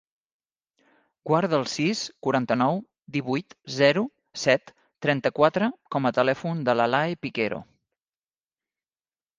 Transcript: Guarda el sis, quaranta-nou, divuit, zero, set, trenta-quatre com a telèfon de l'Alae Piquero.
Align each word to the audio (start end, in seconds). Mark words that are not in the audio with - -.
Guarda 1.31 1.59
el 1.63 1.65
sis, 1.73 2.01
quaranta-nou, 2.27 2.81
divuit, 3.17 3.55
zero, 3.75 4.05
set, 4.47 4.75
trenta-quatre 5.09 5.69
com 5.97 6.11
a 6.11 6.15
telèfon 6.21 6.67
de 6.71 6.79
l'Alae 6.81 7.21
Piquero. 7.27 7.63